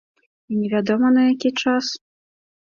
І 0.47 0.53
невядома, 0.61 1.07
на 1.19 1.23
які 1.31 1.53
час? 1.63 1.95